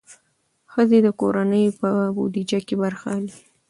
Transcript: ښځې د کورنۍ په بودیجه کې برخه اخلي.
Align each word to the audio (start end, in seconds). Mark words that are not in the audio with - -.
ښځې 0.73 0.99
د 1.03 1.07
کورنۍ 1.21 1.65
په 1.79 1.89
بودیجه 2.15 2.59
کې 2.67 2.75
برخه 2.83 3.07
اخلي. 3.13 3.33